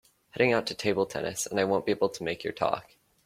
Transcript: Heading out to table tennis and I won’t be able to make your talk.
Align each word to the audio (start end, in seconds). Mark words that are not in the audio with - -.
Heading 0.31 0.51
out 0.51 0.65
to 0.65 0.73
table 0.73 1.05
tennis 1.05 1.45
and 1.45 1.59
I 1.59 1.63
won’t 1.65 1.85
be 1.85 1.91
able 1.91 2.09
to 2.09 2.23
make 2.23 2.43
your 2.43 2.53
talk. 2.53 2.95